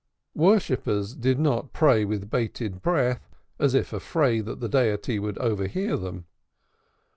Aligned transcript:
Worshippers 0.33 1.13
did 1.15 1.37
not 1.37 1.73
pray 1.73 2.05
with 2.05 2.27
bated 2.27 2.81
breath, 2.81 3.29
as 3.59 3.75
if 3.75 3.93
afraid 3.93 4.45
that 4.45 4.59
the 4.59 4.67
deity 4.67 5.19
would 5.19 5.37
overhear 5.37 5.95
them. 5.95 6.25